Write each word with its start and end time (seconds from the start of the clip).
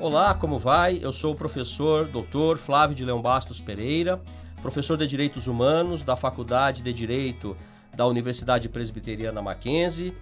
Olá, 0.00 0.32
como 0.32 0.58
vai? 0.58 0.98
Eu 1.02 1.12
sou 1.12 1.34
o 1.34 1.36
professor 1.36 2.06
Dr. 2.06 2.56
Flávio 2.56 2.96
de 2.96 3.04
Leão 3.04 3.20
Bastos 3.20 3.60
Pereira, 3.60 4.18
professor 4.62 4.96
de 4.96 5.06
Direitos 5.06 5.46
Humanos 5.46 6.02
da 6.02 6.16
Faculdade 6.16 6.82
de 6.82 6.90
Direito 6.90 7.54
da 7.94 8.06
Universidade 8.06 8.66
Presbiteriana 8.70 9.42
Mackenzie. 9.42 10.14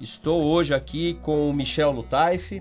Estou 0.00 0.42
hoje 0.42 0.74
aqui 0.74 1.14
com 1.22 1.48
o 1.48 1.54
Michel 1.54 1.92
Lutaif, 1.92 2.60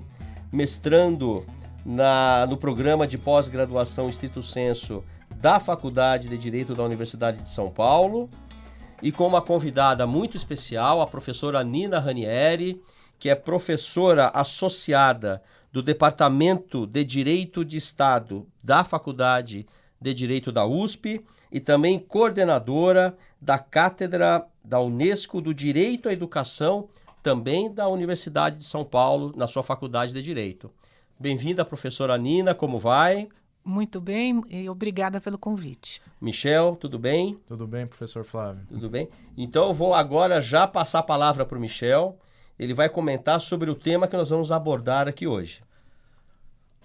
mestrando 0.52 1.44
na, 1.84 2.46
no 2.46 2.56
programa 2.56 3.08
de 3.08 3.18
pós-graduação 3.18 4.08
Instituto 4.08 4.46
Senso 4.46 5.04
da 5.38 5.60
Faculdade 5.60 6.30
de 6.30 6.38
Direito 6.38 6.76
da 6.76 6.84
Universidade 6.84 7.42
de 7.42 7.50
São 7.50 7.72
Paulo, 7.72 8.30
e 9.02 9.12
com 9.12 9.26
uma 9.26 9.42
convidada 9.42 10.06
muito 10.06 10.38
especial, 10.38 11.01
a 11.01 11.07
professora 11.07 11.64
Nina 11.64 12.00
Ranieri, 12.00 12.79
que 13.18 13.28
é 13.28 13.34
professora 13.34 14.29
associada 14.36 15.42
do 15.71 15.82
Departamento 15.82 16.86
de 16.86 17.04
Direito 17.04 17.64
de 17.64 17.78
Estado 17.78 18.47
da 18.64 18.83
Faculdade 18.83 19.68
de 20.01 20.14
Direito 20.14 20.51
da 20.51 20.65
USP 20.65 21.23
e 21.51 21.59
também 21.59 22.00
coordenadora 22.00 23.15
da 23.42 23.57
Cátedra 23.57 24.45
da 24.64 24.79
Unesco 24.79 25.42
do 25.42 25.54
Direito 25.54 26.09
à 26.09 26.14
Educação, 26.14 26.87
também 27.23 27.71
da 27.71 27.87
Universidade 27.87 28.57
de 28.57 28.64
São 28.64 28.86
Paulo, 28.86 29.33
na 29.36 29.47
sua 29.47 29.64
Faculdade 29.64 30.14
de 30.14 30.21
Direito. 30.21 30.71
Bem-vinda, 31.19 31.65
professora 31.65 32.17
Nina, 32.17 32.56
como 32.56 32.78
vai? 32.78 33.28
Muito 33.64 34.00
bem 34.00 34.42
e 34.50 34.70
obrigada 34.70 35.20
pelo 35.20 35.38
convite. 35.38 36.02
Michel, 36.20 36.75
tudo 36.75 36.97
bem? 36.97 37.38
Tudo 37.45 37.67
bem, 37.67 37.86
professor 37.86 38.23
Flávio. 38.23 38.66
Tudo 38.67 38.89
bem? 38.89 39.09
Então 39.38 39.67
eu 39.67 39.73
vou 39.73 39.94
agora 39.94 40.39
já 40.39 40.66
passar 40.67 41.00
a 41.00 41.03
palavra 41.03 41.45
para 41.45 41.58
o 41.58 41.61
Michel 41.61 42.17
ele 42.60 42.74
vai 42.74 42.90
comentar 42.90 43.40
sobre 43.40 43.72
o 43.72 43.76
tema 43.76 44.08
que 44.08 44.18
nós 44.18 44.30
vamos 44.30 44.52
abordar 44.52 45.08
aqui 45.08 45.26
hoje. 45.26 45.64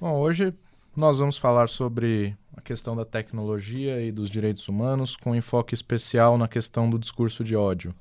Bom, 0.00 0.20
hoje 0.20 0.54
nós 0.96 1.18
vamos 1.18 1.36
falar 1.36 1.68
sobre 1.68 2.36
a 2.56 2.60
questão 2.60 2.94
da 2.94 3.04
tecnologia 3.04 4.00
e 4.00 4.12
dos 4.12 4.30
direitos 4.30 4.68
humanos, 4.68 5.16
com 5.16 5.34
enfoque 5.34 5.74
especial 5.74 6.38
na 6.38 6.46
questão 6.46 6.88
do 6.88 6.96
discurso 6.96 7.42
de 7.42 7.56
ódio. 7.56 7.92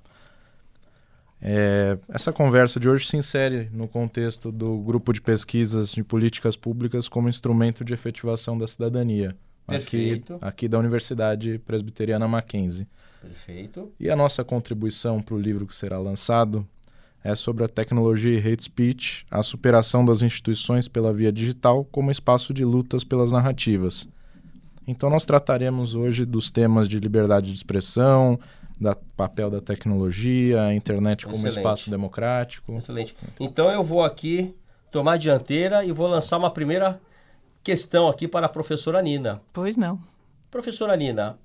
É, 1.42 1.98
essa 2.08 2.32
conversa 2.32 2.80
de 2.80 2.88
hoje 2.88 3.08
se 3.08 3.18
insere 3.18 3.70
no 3.74 3.88
contexto 3.88 4.52
do 4.52 4.78
grupo 4.78 5.12
de 5.12 5.20
pesquisas 5.20 5.92
de 5.92 6.04
políticas 6.04 6.56
públicas 6.56 7.10
como 7.10 7.28
instrumento 7.28 7.84
de 7.84 7.94
efetivação 7.94 8.58
da 8.58 8.68
cidadania, 8.68 9.36
aqui, 9.68 10.24
aqui 10.40 10.68
da 10.70 10.78
Universidade 10.78 11.60
Presbiteriana 11.66 12.28
Mackenzie. 12.28 12.88
Perfeito. 13.20 13.92
E 14.00 14.10
a 14.10 14.16
nossa 14.16 14.44
contribuição 14.44 15.22
para 15.22 15.36
o 15.36 15.40
livro 15.40 15.66
que 15.66 15.76
será 15.76 15.98
lançado 15.98 16.66
é 17.24 17.36
sobre 17.36 17.64
a 17.64 17.68
tecnologia 17.68 18.38
e 18.38 18.54
hate 18.54 18.64
speech, 18.64 19.26
a 19.32 19.42
superação 19.42 20.04
das 20.04 20.22
instituições 20.22 20.88
pela 20.88 21.14
via 21.14 21.32
digital 21.32 21.86
como 21.86 22.12
espaço 22.12 22.54
de 22.54 22.66
lutas 22.66 23.04
pelas 23.04 23.32
narrativas. 23.32 24.08
Então 24.86 25.10
nós 25.10 25.26
trataremos 25.26 25.96
hoje 25.96 26.26
dos 26.26 26.52
temas 26.52 26.90
de 26.90 27.00
liberdade 27.00 27.48
de 27.48 27.58
expressão, 27.58 28.38
da 28.80 28.96
papel 29.16 29.50
da 29.50 29.62
tecnologia, 29.62 30.64
a 30.64 30.76
internet 30.76 31.24
como 31.26 31.38
Excelente. 31.38 31.58
espaço 31.58 31.90
democrático. 31.90 32.74
Excelente. 32.74 33.16
Então 33.40 33.72
eu 33.72 33.82
vou 33.82 34.04
aqui 34.04 34.54
tomar 34.92 35.14
a 35.14 35.18
dianteira 35.18 35.86
e 35.86 35.92
vou 35.92 36.08
lançar 36.08 36.38
uma 36.38 36.52
primeira 36.52 37.00
questão 37.64 38.10
aqui 38.10 38.28
para 38.28 38.48
a 38.48 38.50
professora 38.50 39.02
Nina. 39.02 39.42
Pois 39.54 39.78
não. 39.78 40.00
Professora 40.52 40.98
Nina, 40.98 41.38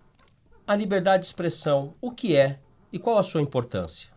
a 0.67 0.75
liberdade 0.75 1.23
de 1.23 1.29
expressão, 1.29 1.95
o 2.01 2.11
que 2.11 2.35
é 2.35 2.59
e 2.93 2.99
qual 2.99 3.19
a 3.19 3.23
sua 3.23 3.41
importância? 3.41 4.11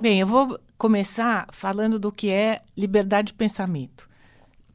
Bem, 0.00 0.20
eu 0.20 0.26
vou 0.26 0.58
começar 0.78 1.48
falando 1.52 1.98
do 1.98 2.12
que 2.12 2.30
é 2.30 2.60
liberdade 2.76 3.28
de 3.28 3.34
pensamento, 3.34 4.08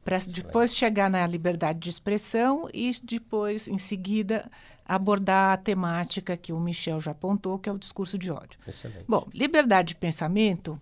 para 0.04 0.20
depois 0.20 0.76
chegar 0.76 1.10
na 1.10 1.26
liberdade 1.26 1.80
de 1.80 1.90
expressão 1.90 2.70
e 2.74 2.92
depois, 3.02 3.70
em 3.70 3.78
seguida, 3.78 4.52
abordar 4.86 5.54
a 5.54 5.58
temática 5.58 6.36
que 6.36 6.52
o 6.52 6.60
Michel 6.60 7.00
já 7.00 7.12
apontou, 7.12 7.58
que 7.58 7.70
é 7.70 7.72
o 7.72 7.80
discurso 7.80 8.18
de 8.18 8.30
ódio. 8.30 8.60
Excelente. 8.68 9.06
Bom, 9.08 9.26
liberdade 9.34 9.90
de 9.90 9.96
pensamento 9.96 10.80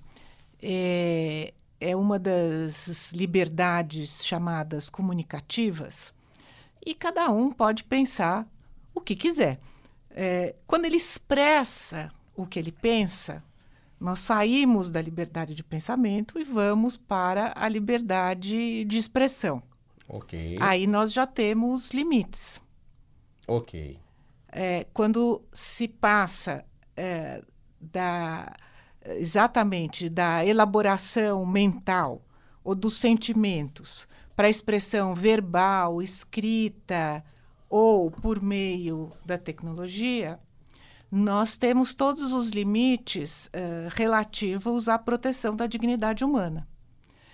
é, 0.59 1.53
é 1.79 1.95
uma 1.95 2.17
das 2.17 3.11
liberdades 3.11 4.25
chamadas 4.25 4.89
comunicativas 4.89 6.11
e 6.83 6.95
cada 6.95 7.29
um 7.29 7.51
pode 7.51 7.83
pensar 7.83 8.47
o 8.93 8.99
que 8.99 9.15
quiser. 9.15 9.59
É, 10.09 10.55
quando 10.65 10.85
ele 10.85 10.97
expressa 10.97 12.11
o 12.35 12.47
que 12.47 12.57
ele 12.57 12.71
pensa, 12.71 13.43
nós 14.01 14.19
saímos 14.19 14.89
da 14.89 14.99
liberdade 14.99 15.53
de 15.53 15.63
pensamento 15.63 16.39
e 16.39 16.43
vamos 16.43 16.97
para 16.97 17.53
a 17.55 17.69
liberdade 17.69 18.83
de 18.83 18.97
expressão. 18.97 19.61
Ok. 20.09 20.57
Aí 20.59 20.87
nós 20.87 21.13
já 21.13 21.27
temos 21.27 21.91
limites. 21.91 22.59
Ok. 23.47 23.99
É, 24.51 24.87
quando 24.91 25.43
se 25.53 25.87
passa 25.87 26.65
é, 26.97 27.43
da 27.79 28.53
exatamente 29.17 30.09
da 30.09 30.45
elaboração 30.45 31.45
mental 31.45 32.23
ou 32.63 32.75
dos 32.75 32.97
sentimentos 32.97 34.07
para 34.35 34.47
a 34.47 34.49
expressão 34.49 35.13
verbal, 35.13 36.01
escrita 36.01 37.23
ou 37.69 38.09
por 38.09 38.41
meio 38.41 39.11
da 39.25 39.37
tecnologia, 39.37 40.39
nós 41.11 41.57
temos 41.57 41.93
todos 41.93 42.31
os 42.31 42.51
limites 42.51 43.47
uh, 43.47 43.89
relativos 43.89 44.87
à 44.87 44.97
proteção 44.97 45.55
da 45.55 45.67
dignidade 45.67 46.23
humana. 46.23 46.65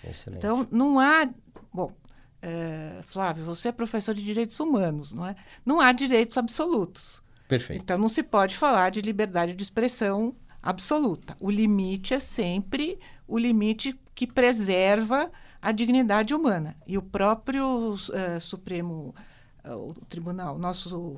Excelente. 0.04 0.40
Então, 0.40 0.68
não 0.72 1.00
há. 1.00 1.30
Bom, 1.72 1.92
uh, 1.92 3.04
Flávio, 3.04 3.46
você 3.46 3.68
é 3.68 3.72
professor 3.72 4.16
de 4.16 4.24
direitos 4.24 4.60
humanos, 4.60 5.14
não 5.14 5.28
é? 5.28 5.36
Não 5.64 5.80
há 5.80 5.92
direitos 5.92 6.38
absolutos. 6.38 7.22
Perfeito. 7.48 7.84
Então, 7.84 7.98
não 7.98 8.10
se 8.10 8.24
pode 8.24 8.58
falar 8.58 8.90
de 8.90 9.02
liberdade 9.02 9.54
de 9.54 9.64
expressão 9.64 10.36
absoluta. 10.62 11.38
O 11.40 11.52
limite 11.52 12.16
é 12.16 12.20
sempre 12.20 13.00
o 13.28 13.38
limite 13.38 13.98
que 14.16 14.26
preserva 14.26 15.32
a 15.62 15.72
dignidade 15.72 16.34
humana. 16.34 16.76
E 16.88 16.98
o 16.98 17.02
próprio 17.02 17.94
uh, 17.94 18.42
Supremo 18.42 19.14
o 19.64 19.94
Tribunal, 20.08 20.58
nosso 20.58 21.18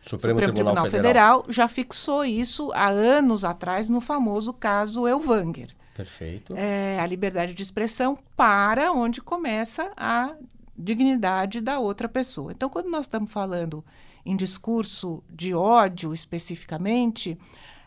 Supremo, 0.00 0.38
Supremo 0.38 0.38
Tribunal, 0.38 0.74
Tribunal 0.74 0.90
Federal. 0.90 1.40
Federal. 1.40 1.52
já 1.52 1.68
fixou 1.68 2.24
isso 2.24 2.72
há 2.72 2.88
anos 2.88 3.44
atrás 3.44 3.90
no 3.90 4.00
famoso 4.00 4.52
caso 4.52 5.06
Elvanger. 5.06 5.68
Perfeito. 5.94 6.54
É, 6.56 6.98
a 6.98 7.06
liberdade 7.06 7.52
de 7.52 7.62
expressão 7.62 8.18
para 8.34 8.92
onde 8.92 9.20
começa 9.20 9.92
a 9.96 10.34
dignidade 10.76 11.60
da 11.60 11.78
outra 11.78 12.08
pessoa. 12.08 12.52
Então, 12.52 12.70
quando 12.70 12.88
nós 12.88 13.02
estamos 13.02 13.30
falando 13.30 13.84
em 14.24 14.34
discurso 14.34 15.22
de 15.28 15.52
ódio 15.52 16.14
especificamente, 16.14 17.38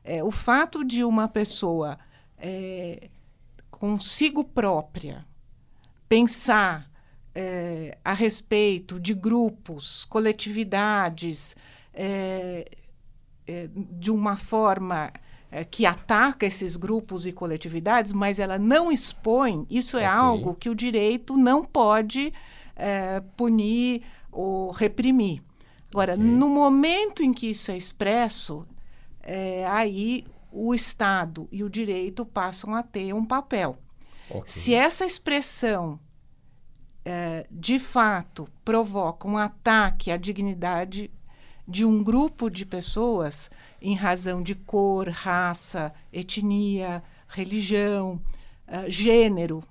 é, 0.04 0.24
o 0.24 0.30
fato 0.30 0.84
de 0.84 1.04
uma 1.04 1.28
pessoa 1.28 1.98
é, 2.38 3.10
consigo 3.72 4.44
própria 4.44 5.26
pensar 6.08 6.90
é, 7.34 7.98
a 8.06 8.14
respeito 8.14 9.00
de 9.00 9.14
grupos, 9.14 10.06
coletividades, 10.06 11.56
é, 11.94 12.66
é, 13.48 13.70
de 13.74 14.10
uma 14.10 14.36
forma 14.36 15.12
é, 15.52 15.64
que 15.64 15.86
ataca 15.86 16.46
esses 16.46 16.76
grupos 16.76 17.26
e 17.26 17.32
coletividades, 17.32 18.12
mas 18.12 18.40
ela 18.40 18.58
não 18.58 18.92
expõe, 18.92 19.68
isso 19.70 19.98
é 19.98 20.08
okay. 20.08 20.18
algo 20.18 20.56
que 20.56 20.70
o 20.70 20.76
direito 20.76 21.38
não 21.38 21.64
pode 21.64 22.34
é, 22.76 23.22
punir 23.38 24.02
ou 24.32 24.72
reprimir. 24.72 25.44
Agora, 25.92 26.14
okay. 26.14 26.26
no 26.26 26.50
momento 26.50 27.22
em 27.22 27.32
que 27.32 27.52
isso 27.52 27.70
é 27.70 27.78
expresso, 27.78 28.66
é, 29.22 29.66
aí 29.68 30.26
o 30.52 30.74
Estado 30.74 31.48
e 31.52 31.64
o 31.64 31.70
direito 31.70 32.26
passam 32.26 32.74
a 32.74 32.82
ter 32.82 33.14
um 33.14 33.26
papel. 33.26 33.78
Okay. 34.30 34.44
Se 34.48 34.74
essa 34.74 35.06
expressão 35.06 36.00
é, 37.06 37.46
de 37.52 37.78
fato 37.80 38.48
provoca 38.64 39.28
um 39.28 39.38
ataque 39.38 40.10
à 40.10 40.18
dignidade 40.18 41.12
de 41.68 41.86
um 41.86 42.04
grupo 42.04 42.50
de 42.50 42.66
pessoas 42.66 43.50
em 43.82 43.96
razão 43.96 44.42
de 44.42 44.56
cor, 44.56 45.10
raça, 45.10 45.94
etnia, 46.12 47.04
religião, 47.28 48.22
uh, 48.68 48.90
gênero. 48.90 49.64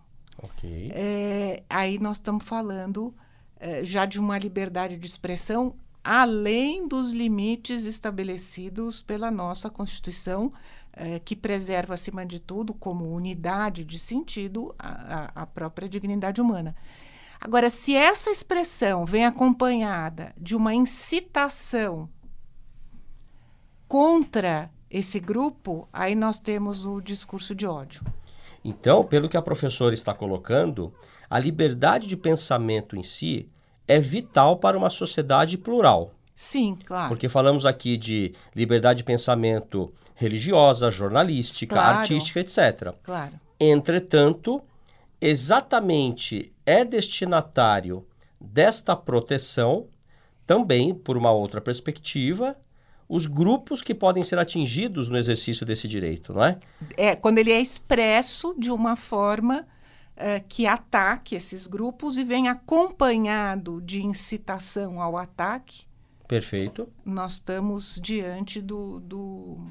Okay. 0.42 0.90
É, 0.94 1.62
aí 1.68 1.98
nós 1.98 2.16
estamos 2.16 2.44
falando 2.44 3.14
é, 3.60 3.84
já 3.84 4.04
de 4.04 4.18
uma 4.18 4.36
liberdade 4.38 4.96
de 4.96 5.06
expressão 5.06 5.74
além 6.02 6.88
dos 6.88 7.12
limites 7.12 7.84
estabelecidos 7.84 9.00
pela 9.00 9.30
nossa 9.30 9.70
Constituição, 9.70 10.52
é, 10.92 11.18
que 11.18 11.36
preserva, 11.36 11.94
acima 11.94 12.26
de 12.26 12.40
tudo, 12.40 12.74
como 12.74 13.14
unidade 13.14 13.84
de 13.84 13.98
sentido, 13.98 14.74
a, 14.78 15.30
a 15.42 15.46
própria 15.46 15.88
dignidade 15.88 16.40
humana. 16.40 16.74
Agora, 17.44 17.68
se 17.68 17.94
essa 17.96 18.30
expressão 18.30 19.04
vem 19.04 19.24
acompanhada 19.24 20.32
de 20.38 20.54
uma 20.54 20.72
incitação 20.72 22.08
contra 23.88 24.70
esse 24.88 25.18
grupo, 25.18 25.88
aí 25.92 26.14
nós 26.14 26.38
temos 26.38 26.86
o 26.86 27.00
discurso 27.00 27.52
de 27.52 27.66
ódio. 27.66 28.02
Então, 28.64 29.04
pelo 29.04 29.28
que 29.28 29.36
a 29.36 29.42
professora 29.42 29.92
está 29.92 30.14
colocando, 30.14 30.94
a 31.28 31.36
liberdade 31.38 32.06
de 32.06 32.16
pensamento 32.16 32.94
em 32.96 33.02
si 33.02 33.48
é 33.88 33.98
vital 33.98 34.58
para 34.58 34.78
uma 34.78 34.88
sociedade 34.88 35.58
plural. 35.58 36.14
Sim, 36.36 36.78
claro. 36.86 37.08
Porque 37.08 37.28
falamos 37.28 37.66
aqui 37.66 37.96
de 37.96 38.32
liberdade 38.54 38.98
de 38.98 39.04
pensamento 39.04 39.92
religiosa, 40.14 40.92
jornalística, 40.92 41.74
Claro. 41.74 41.98
artística, 41.98 42.38
etc. 42.38 42.94
Claro. 43.02 43.32
Entretanto, 43.58 44.62
exatamente 45.20 46.51
é 46.64 46.84
destinatário 46.84 48.06
desta 48.40 48.96
proteção, 48.96 49.86
também 50.46 50.94
por 50.94 51.16
uma 51.16 51.30
outra 51.30 51.60
perspectiva, 51.60 52.56
os 53.08 53.26
grupos 53.26 53.82
que 53.82 53.94
podem 53.94 54.22
ser 54.22 54.38
atingidos 54.38 55.08
no 55.08 55.18
exercício 55.18 55.66
desse 55.66 55.86
direito, 55.86 56.32
não 56.32 56.44
é? 56.44 56.58
É, 56.96 57.14
quando 57.14 57.38
ele 57.38 57.52
é 57.52 57.60
expresso 57.60 58.54
de 58.58 58.70
uma 58.70 58.96
forma 58.96 59.66
eh, 60.16 60.40
que 60.40 60.66
ataque 60.66 61.34
esses 61.34 61.66
grupos 61.66 62.16
e 62.16 62.24
vem 62.24 62.48
acompanhado 62.48 63.80
de 63.80 64.04
incitação 64.04 65.00
ao 65.00 65.16
ataque, 65.16 65.84
Perfeito. 66.28 66.88
nós 67.04 67.34
estamos 67.34 67.98
diante 68.00 68.60
do, 68.60 69.00
do, 69.00 69.66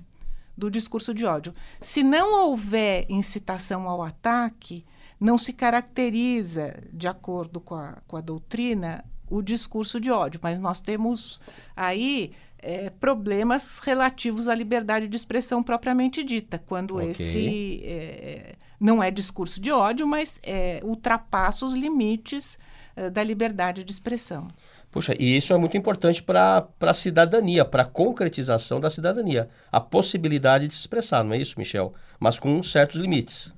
do 0.57 0.69
discurso 0.69 1.13
de 1.13 1.25
ódio. 1.25 1.53
Se 1.79 2.03
não 2.03 2.43
houver 2.43 3.05
incitação 3.07 3.87
ao 3.87 4.01
ataque, 4.01 4.83
não 5.21 5.37
se 5.37 5.53
caracteriza, 5.53 6.73
de 6.91 7.07
acordo 7.07 7.61
com 7.61 7.75
a, 7.75 7.97
com 8.07 8.17
a 8.17 8.21
doutrina, 8.21 9.05
o 9.29 9.41
discurso 9.43 9.99
de 9.99 10.09
ódio. 10.09 10.39
Mas 10.43 10.59
nós 10.59 10.81
temos 10.81 11.39
aí 11.75 12.31
eh, 12.59 12.89
problemas 12.99 13.77
relativos 13.79 14.47
à 14.47 14.55
liberdade 14.55 15.07
de 15.07 15.15
expressão 15.15 15.61
propriamente 15.61 16.23
dita, 16.23 16.57
quando 16.57 16.95
Ok. 16.95 17.11
esse 17.11 17.81
eh, 17.83 18.55
não 18.79 19.01
é 19.01 19.11
discurso 19.11 19.61
de 19.61 19.71
ódio, 19.71 20.07
mas 20.07 20.39
eh, 20.41 20.81
ultrapassa 20.83 21.65
os 21.65 21.73
limites 21.73 22.57
eh, 22.95 23.11
da 23.11 23.23
liberdade 23.23 23.83
de 23.83 23.91
expressão. 23.91 24.47
Puxa, 24.89 25.15
e 25.17 25.37
isso 25.37 25.53
é 25.53 25.57
muito 25.57 25.77
importante 25.77 26.21
para 26.21 26.67
a 26.81 26.93
cidadania, 26.93 27.63
para 27.63 27.83
a 27.83 27.85
concretização 27.85 28.79
da 28.81 28.89
cidadania. 28.89 29.47
A 29.71 29.79
possibilidade 29.79 30.67
de 30.67 30.73
se 30.73 30.81
expressar, 30.81 31.23
não 31.23 31.33
é 31.33 31.37
isso, 31.37 31.57
Michel? 31.57 31.93
Mas 32.19 32.37
com 32.37 32.61
certos 32.61 32.99
limites. 32.99 33.53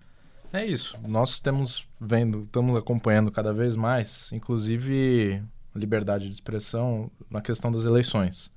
É 0.53 0.63
isso. 0.63 0.95
Nós 1.07 1.31
estamos 1.31 1.87
vendo, 1.99 2.41
estamos 2.41 2.77
acompanhando 2.77 3.31
cada 3.31 3.51
vez 3.51 3.75
mais, 3.75 4.31
inclusive 4.31 5.41
liberdade 5.75 6.27
de 6.27 6.33
expressão 6.33 7.09
na 7.27 7.41
questão 7.41 7.71
das 7.71 7.85
eleições. 7.85 8.51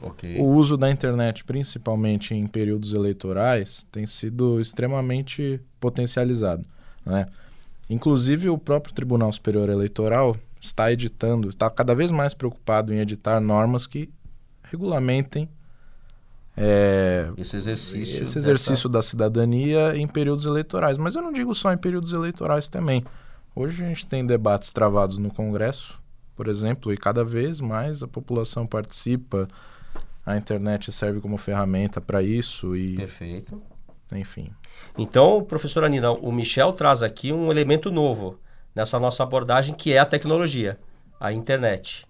Ok. 0.00 0.38
O 0.40 0.46
uso 0.46 0.78
da 0.78 0.90
internet, 0.90 1.44
principalmente 1.44 2.34
em 2.34 2.46
períodos 2.46 2.94
eleitorais, 2.94 3.86
tem 3.92 4.06
sido 4.06 4.58
extremamente 4.58 5.60
potencializado. 5.78 6.64
Né? 7.04 7.26
Inclusive, 7.90 8.48
o 8.48 8.56
próprio 8.56 8.94
Tribunal 8.94 9.30
Superior 9.30 9.68
Eleitoral 9.68 10.34
está 10.58 10.90
editando, 10.90 11.50
está 11.50 11.68
cada 11.68 11.94
vez 11.94 12.10
mais 12.10 12.32
preocupado 12.32 12.94
em 12.94 13.00
editar 13.00 13.38
normas 13.38 13.86
que 13.86 14.08
regulamentem 14.62 15.46
é, 16.60 17.30
Esse 17.36 17.56
exercício. 17.56 18.22
esse 18.22 18.38
exercício 18.38 18.88
da 18.88 19.02
cidadania 19.02 19.96
em 19.96 20.06
períodos 20.08 20.44
eleitorais. 20.44 20.98
Mas 20.98 21.14
eu 21.14 21.22
não 21.22 21.32
digo 21.32 21.54
só 21.54 21.72
em 21.72 21.78
períodos 21.78 22.12
eleitorais 22.12 22.68
também. 22.68 23.04
Hoje 23.54 23.84
a 23.84 23.88
gente 23.88 24.06
tem 24.06 24.26
debates 24.26 24.72
travados 24.72 25.18
no 25.18 25.30
Congresso, 25.30 26.00
por 26.36 26.48
exemplo, 26.48 26.92
e 26.92 26.96
cada 26.96 27.24
vez 27.24 27.60
mais 27.60 28.02
a 28.02 28.08
população 28.08 28.66
participa. 28.66 29.48
A 30.24 30.36
internet 30.36 30.92
serve 30.92 31.20
como 31.20 31.38
ferramenta 31.38 32.00
para 32.00 32.22
isso 32.22 32.76
e, 32.76 32.96
Perfeito. 32.96 33.62
enfim. 34.12 34.50
Então, 34.96 35.42
professora 35.42 35.88
Nina, 35.88 36.10
o 36.12 36.30
Michel 36.30 36.72
traz 36.72 37.02
aqui 37.02 37.32
um 37.32 37.50
elemento 37.50 37.90
novo 37.90 38.38
nessa 38.74 38.98
nossa 39.00 39.22
abordagem, 39.22 39.74
que 39.74 39.92
é 39.92 39.98
a 39.98 40.04
tecnologia, 40.04 40.78
a 41.18 41.32
internet. 41.32 42.06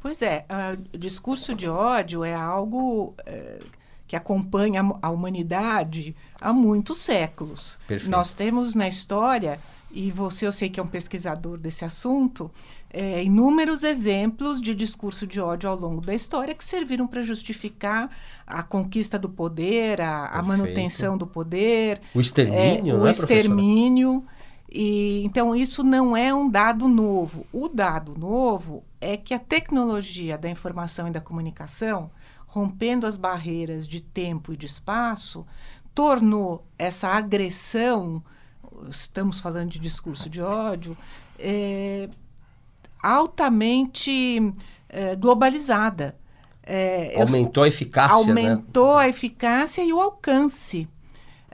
Pois 0.00 0.20
é, 0.20 0.44
ah, 0.48 0.76
o 0.92 0.98
discurso 0.98 1.54
de 1.54 1.68
ódio 1.68 2.24
é 2.24 2.34
algo 2.34 3.14
eh, 3.24 3.60
que 4.12 4.16
acompanha 4.16 4.82
a 5.00 5.08
humanidade 5.08 6.14
há 6.38 6.52
muitos 6.52 6.98
séculos. 6.98 7.78
Perfeito. 7.88 8.10
Nós 8.10 8.34
temos 8.34 8.74
na 8.74 8.86
história, 8.86 9.58
e 9.90 10.10
você 10.10 10.46
eu 10.46 10.52
sei 10.52 10.68
que 10.68 10.78
é 10.78 10.82
um 10.82 10.86
pesquisador 10.86 11.56
desse 11.56 11.82
assunto, 11.82 12.50
eh, 12.90 13.24
inúmeros 13.24 13.82
exemplos 13.82 14.60
de 14.60 14.74
discurso 14.74 15.26
de 15.26 15.40
ódio 15.40 15.70
ao 15.70 15.78
longo 15.78 16.02
da 16.02 16.14
história 16.14 16.54
que 16.54 16.62
serviram 16.62 17.06
para 17.06 17.22
justificar 17.22 18.10
a 18.46 18.62
conquista 18.62 19.18
do 19.18 19.30
poder, 19.30 20.02
a, 20.02 20.26
a 20.26 20.42
manutenção 20.42 21.16
do 21.16 21.26
poder, 21.26 21.98
O 22.14 22.20
extermínio, 22.20 22.92
é, 22.92 22.94
o 22.94 22.98
não 22.98 23.06
é, 23.06 23.12
extermínio. 23.12 24.26
E, 24.70 25.22
então, 25.24 25.56
isso 25.56 25.82
não 25.82 26.14
é 26.14 26.34
um 26.34 26.50
dado 26.50 26.86
novo. 26.86 27.46
O 27.50 27.66
dado 27.66 28.14
novo 28.18 28.84
é 29.00 29.16
que 29.16 29.32
a 29.32 29.38
tecnologia 29.38 30.36
da 30.36 30.50
informação 30.50 31.08
e 31.08 31.10
da 31.10 31.20
comunicação, 31.20 32.10
rompendo 32.52 33.06
as 33.06 33.16
barreiras 33.16 33.88
de 33.88 34.02
tempo 34.02 34.52
e 34.52 34.56
de 34.58 34.66
espaço, 34.66 35.46
tornou 35.94 36.66
essa 36.78 37.08
agressão, 37.08 38.22
estamos 38.90 39.40
falando 39.40 39.70
de 39.70 39.78
discurso 39.78 40.28
de 40.28 40.42
ódio, 40.42 40.94
é, 41.38 42.10
altamente 43.02 44.52
é, 44.88 45.16
globalizada. 45.16 46.14
É, 46.62 47.14
eu- 47.16 47.22
Aumentou 47.22 47.64
a 47.64 47.68
eficácia, 47.68 48.34
né? 48.34 48.50
aumentou 48.50 48.96
a 48.98 49.08
eficácia 49.08 49.82
e 49.84 49.92
o 49.92 50.00
alcance. 50.00 50.88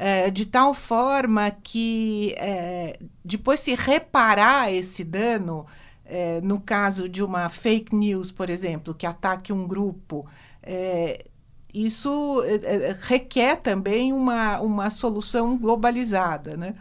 eh, 0.01 0.31
de 0.31 0.47
tal 0.47 0.75
forma 0.75 1.51
que 1.51 2.33
eh, 2.39 3.01
depois 3.25 3.59
se 3.59 3.75
reparar 3.75 4.73
esse 4.73 5.03
dano, 5.03 5.67
eh, 6.07 6.41
no 6.41 6.61
caso 6.61 7.09
de 7.09 7.21
uma 7.21 7.49
fake 7.49 7.93
news, 7.97 8.31
por 8.31 8.49
exemplo, 8.49 8.95
que 8.95 9.05
ataque 9.05 9.53
um 9.53 9.67
grupo, 9.67 10.25
eh, 10.69 11.25
isso 11.73 12.43
eh, 12.45 12.61
eh, 12.91 12.97
requer 13.01 13.57
também 13.57 14.13
uma, 14.13 14.61
uma 14.61 14.91
solução 14.91 15.57
globalizada, 15.57 16.57
né? 16.57 16.75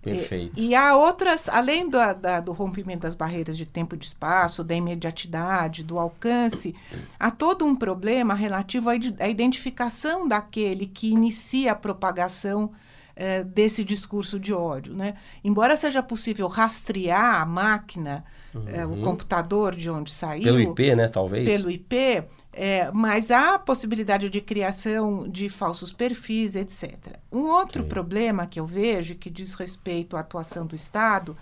Perfeito. 0.00 0.52
E, 0.56 0.68
e 0.68 0.74
há 0.74 0.96
outras, 0.96 1.48
além 1.48 1.90
da- 1.90 2.12
da- 2.12 2.40
do 2.40 2.52
rompimento 2.52 3.00
das 3.02 3.14
barreiras 3.16 3.56
de 3.58 3.66
tempo 3.66 3.94
e 3.94 3.98
de 3.98 4.06
espaço, 4.06 4.62
da 4.64 4.74
imediatidade, 4.74 5.82
do 5.84 5.98
alcance, 5.98 6.74
há 7.18 7.30
todo 7.30 7.64
um 7.64 7.74
problema 7.74 8.32
relativo 8.34 8.88
à, 8.90 8.92
à 9.18 9.28
identificação 9.28 10.26
daquele 10.28 10.86
que 10.86 11.10
inicia 11.10 11.72
a 11.72 11.74
propagação 11.74 12.70
eh, 13.16 13.42
desse 13.42 13.82
discurso 13.84 14.38
de 14.38 14.52
ódio. 14.54 14.94
Né? 14.94 15.14
Embora 15.42 15.76
seja 15.76 16.02
possível 16.02 16.46
rastrear 16.46 17.42
a 17.42 17.44
máquina, 17.44 18.24
eh, 18.68 18.86
o 18.86 18.96
computador 19.00 19.74
de 19.74 19.90
onde 19.90 20.10
saiu, 20.12 20.44
Pelo 20.44 20.60
IP, 20.60 20.94
né, 20.94 21.08
talvez? 21.08 21.44
pelo 21.44 21.70
IP, 21.70 22.22
é, 22.52 22.90
mas 22.92 23.30
há 23.30 23.54
a 23.54 23.58
possibilidade 23.58 24.28
de 24.30 24.40
criação 24.40 25.28
de 25.28 25.48
falsos 25.48 25.92
perfis, 25.92 26.56
etc. 26.56 27.16
Um 27.30 27.42
outro 27.48 27.84
problema 27.84 28.46
que 28.46 28.58
eu 28.58 28.66
vejo, 28.66 29.14
que 29.14 29.30
diz 29.30 29.54
respeito 29.54 30.16
à 30.16 30.20
atuação 30.20 30.66
do 30.66 30.74
Estado, 30.74 31.36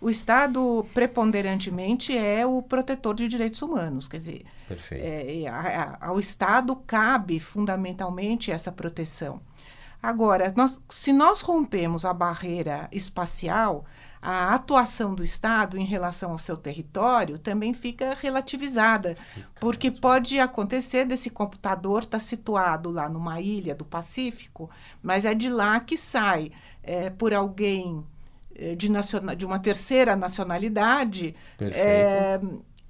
o 0.00 0.10
Estado 0.10 0.84
preponderantemente 0.92 2.16
é 2.16 2.44
o 2.44 2.60
protetor 2.62 3.14
de 3.14 3.28
direitos 3.28 3.62
humanos, 3.62 4.08
quer 4.08 4.18
dizer, 4.18 4.44
é, 5.00 5.42
é, 5.42 5.48
a- 5.48 5.96
a- 6.00 6.06
ao 6.08 6.18
Estado 6.18 6.74
cabe 6.86 7.38
fundamentalmente 7.40 8.50
essa 8.50 8.70
proteção. 8.72 9.40
Agora, 10.02 10.52
nós- 10.56 10.80
se 10.88 11.12
nós 11.12 11.40
rompemos 11.40 12.04
a 12.04 12.12
barreira 12.12 12.88
espacial, 12.90 13.84
a 14.20 14.54
atuação 14.54 15.14
do 15.14 15.22
Estado 15.24 15.76
em 15.78 15.84
relação 15.84 16.30
ao 16.32 16.38
seu 16.38 16.56
território 16.56 17.38
também 17.38 17.72
fica 17.74 18.14
relativizada, 18.20 19.16
porque 19.60 19.90
pode 19.90 20.38
acontecer 20.40 21.04
desse 21.04 21.30
computador 21.30 22.02
estar 22.02 22.18
situado 22.20 22.90
lá 22.90 23.08
numa 23.08 23.40
ilha 23.40 23.74
do 23.74 23.84
Pacífico, 23.84 24.70
mas 25.02 25.24
é 25.24 25.34
de 25.34 25.48
lá 25.48 25.80
que 25.80 25.96
sai 25.96 26.52
é, 26.82 27.10
por 27.10 27.32
alguém 27.34 28.04
é, 28.54 28.74
de, 28.74 28.88
naciona- 28.90 29.34
de 29.36 29.46
uma 29.46 29.58
terceira 29.58 30.14
nacionalidade 30.16 31.34
é, 31.78 32.40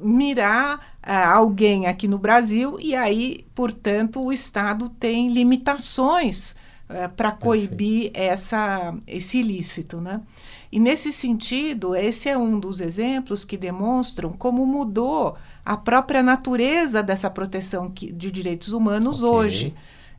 mirar 0.01 0.97
ah, 1.03 1.33
alguém 1.35 1.87
aqui 1.87 2.09
no 2.09 2.19
Brasil 2.19 2.77
e 2.81 2.95
aí, 2.97 3.47
portanto, 3.55 4.21
o 4.23 4.33
Estado 4.33 4.89
tem 4.89 5.33
limitações 5.33 6.57
para 7.17 7.33
coibir 7.33 8.11
essa, 8.15 8.95
esse 9.07 9.39
ilícito, 9.39 10.01
né? 10.01 10.21
E 10.71 10.79
nesse 10.81 11.13
sentido, 11.13 11.95
esse 11.95 12.29
é 12.29 12.37
um 12.39 12.59
dos 12.59 12.81
exemplos 12.81 13.45
que 13.45 13.57
demonstram 13.57 14.33
como 14.33 14.65
mudou 14.67 15.37
a 15.65 15.77
própria 15.77 16.23
natureza 16.23 17.03
dessa 17.03 17.29
proteção 17.31 17.91
que- 17.91 18.11
de 18.13 18.31
direitos 18.31 18.73
humanos 18.73 19.23
Ok. 19.23 19.31
hoje, 19.39 19.75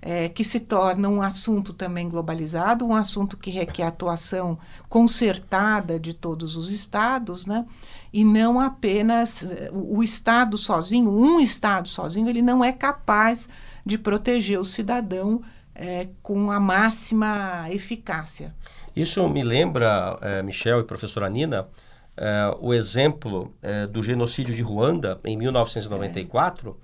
é, 0.05 0.27
que 0.29 0.43
se 0.43 0.59
torna 0.59 1.07
um 1.09 1.21
assunto 1.21 1.73
também 1.73 2.09
globalizado, 2.09 2.85
um 2.85 2.93
assunto 2.95 3.37
que 3.37 3.49
requer 3.49 3.83
atuação 3.83 4.57
concertada 4.89 5.99
de 5.99 6.13
todos 6.13 6.55
os 6.55 6.71
estados, 6.71 7.45
né? 7.45 7.65
E 8.11 8.23
não 8.23 8.59
apenas 8.59 9.43
eh, 9.43 9.69
o, 9.73 9.97
o 9.99 10.03
Estado 10.03 10.57
sozinho, 10.57 11.09
um 11.09 11.39
Estado 11.39 11.87
sozinho, 11.89 12.29
ele 12.29 12.41
não 12.41 12.63
é 12.63 12.71
capaz 12.71 13.49
de 13.85 13.97
proteger 13.97 14.59
o 14.59 14.65
cidadão 14.65 15.41
é, 15.75 16.07
com 16.21 16.51
a 16.51 16.59
máxima 16.59 17.67
eficácia. 17.69 18.53
Isso 18.95 19.27
me 19.27 19.41
lembra, 19.43 20.17
é, 20.21 20.41
Michel 20.43 20.79
e 20.79 20.83
professora 20.83 21.29
Nina, 21.29 21.67
é, 22.15 22.55
o 22.59 22.73
exemplo 22.73 23.53
é, 23.61 23.87
do 23.87 24.03
genocídio 24.03 24.53
de 24.53 24.61
Ruanda 24.61 25.19
em 25.25 25.35
1994, 25.37 26.77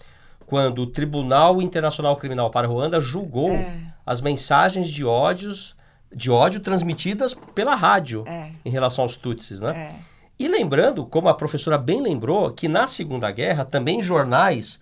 quando 0.45 0.79
o 0.81 0.87
Tribunal 0.87 1.61
Internacional 1.61 2.15
Criminal 2.17 2.49
para 2.49 2.67
Ruanda 2.67 2.99
julgou 2.99 3.51
É. 3.51 3.79
as 4.05 4.21
mensagens 4.21 4.89
de 4.89 5.05
ódios 5.05 5.77
de 6.11 6.31
ódio 6.31 6.59
transmitidas 6.59 7.35
pela 7.53 7.75
rádio 7.75 8.23
É. 8.25 8.49
em 8.65 8.69
relação 8.71 9.03
aos 9.03 9.15
Tutsis, 9.15 9.61
né? 9.61 9.95
E 10.39 10.47
lembrando, 10.47 11.05
como 11.05 11.29
a 11.29 11.35
professora 11.35 11.77
bem 11.77 12.01
lembrou, 12.01 12.49
que 12.51 12.67
na 12.67 12.87
Segunda 12.87 13.29
Guerra 13.29 13.63
também 13.63 14.01
jornais 14.01 14.79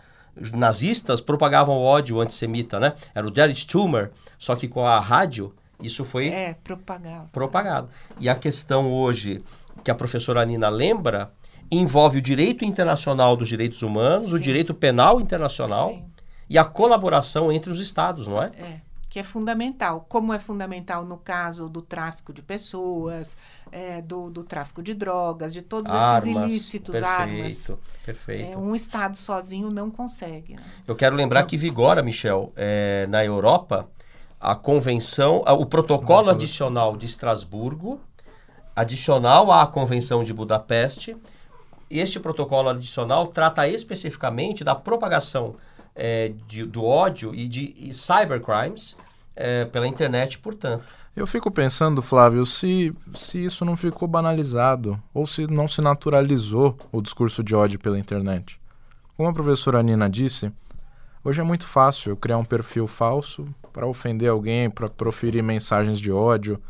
nazistas 0.54 1.22
propagavam 1.22 1.78
ódio 1.78 2.20
antissemita, 2.22 2.80
né? 2.80 2.94
Era 3.14 3.28
o 3.28 3.32
Der 3.32 3.50
Stummer, 3.56 4.12
só 4.38 4.56
que 4.56 4.68
com 4.68 4.86
a 4.86 5.00
rádio 5.00 5.54
isso 5.82 6.04
foi 6.04 6.30
é 6.30 6.56
propagava. 6.64 7.30
propagado. 7.32 7.90
E 8.20 8.28
a 8.28 8.36
questão 8.36 8.92
hoje 8.92 9.44
que 9.84 9.92
a 9.92 9.96
professora 9.96 10.44
Nina 10.46 10.70
lembra 10.70 11.32
envolve 11.70 12.18
o 12.18 12.22
direito 12.22 12.66
internacional 12.66 13.36
dos 13.36 13.48
direitos 13.48 13.82
humanos, 13.82 14.32
o 14.32 14.38
Sim. 14.38 14.44
direito 14.44 14.74
penal 14.74 15.20
internacional 15.20 15.90
Sim. 15.90 16.06
e 16.50 16.58
a 16.58 16.66
colaboração 16.66 17.52
entre 17.52 17.72
os 17.72 17.80
estados, 17.80 18.26
não 18.26 18.42
é? 18.42 18.52
É, 18.58 18.82
que 19.10 19.20
é 19.20 19.24
fundamental. 19.24 20.06
Como 20.08 20.34
é 20.34 20.40
fundamental 20.40 21.06
no 21.06 21.18
caso 21.18 21.70
do 21.70 21.82
tráfico 21.82 22.34
de 22.34 22.42
pessoas, 22.42 23.38
é, 23.72 24.02
do, 24.02 24.30
do 24.30 24.44
tráfico 24.44 24.84
de 24.84 24.94
drogas, 24.94 25.54
de 25.54 25.62
todos 25.62 25.92
esses 25.94 26.28
ilícitos, 26.28 26.96
armas. 26.96 27.54
perfeito, 27.54 27.80
perfeito. 28.06 28.54
É, 28.54 28.58
um 28.58 28.76
Estado 28.76 29.16
sozinho 29.16 29.70
não 29.70 29.90
consegue. 29.90 30.56
né? 30.56 30.64
Eu 30.86 30.96
quero 30.96 31.16
lembrar 31.16 31.44
que 31.46 31.58
vigora, 31.58 32.04
Michel, 32.04 32.52
é, 32.56 33.08
na 33.08 33.24
Europa, 33.24 33.88
a 34.40 34.56
convenção, 34.56 35.44
o 35.48 35.66
protocolo 35.66 36.30
adicional 36.30 36.96
de 36.98 37.06
Estrasburgo, 37.06 38.00
adicional 38.76 39.52
à 39.52 39.66
Convenção 39.66 40.24
de 40.24 40.34
Budapeste. 40.34 41.16
Este 41.90 42.20
protocolo 42.20 42.70
adicional 42.70 43.28
trata 43.28 43.68
especificamente 43.68 44.64
da 44.64 44.76
propagação 44.76 45.56
é, 45.98 46.32
de- 46.48 46.64
do 46.66 46.86
ódio 46.86 47.34
e 47.34 47.48
de 47.48 47.74
e 47.76 47.94
cybercrimes 47.94 48.96
é, 49.36 49.66
pela 49.66 49.88
internet, 49.88 50.38
portanto. 50.38 50.86
Eu 51.16 51.26
fico 51.26 51.50
pensando, 51.50 52.02
Flávio, 52.02 52.46
se, 52.46 52.94
se 53.16 53.44
isso 53.44 53.66
não 53.66 53.76
ficou 53.76 54.08
banalizado 54.08 55.02
ou 55.12 55.26
se 55.26 55.48
não 55.48 55.68
se 55.68 55.82
naturalizou 55.82 56.78
o 56.92 57.02
discurso 57.02 57.44
de 57.44 57.56
ódio 57.56 57.80
pela 57.80 57.98
internet. 57.98 58.60
Como 59.16 59.28
a 59.28 59.34
professora 59.34 59.82
Nina 59.82 60.08
disse, 60.08 60.52
hoje 61.24 61.42
é 61.42 61.44
muito 61.44 61.66
fácil 61.66 62.12
eu 62.12 62.18
criar 62.18 62.38
um 62.38 62.46
perfil 62.46 62.86
falso 62.86 63.48
para 63.74 63.88
ofender 63.88 64.30
alguém, 64.30 64.70
para 64.70 64.88
proferir 64.88 65.44
mensagens 65.44 66.00
de 66.00 66.12
ódio. 66.12 66.62